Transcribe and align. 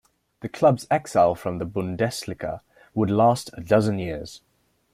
The 0.39 0.49
club's 0.49 0.87
exile 0.89 1.35
from 1.35 1.59
the 1.59 1.65
Bundesliga 1.67 2.61
would 2.95 3.11
last 3.11 3.51
a 3.53 3.61
dozen 3.61 3.99
years. 3.99 4.41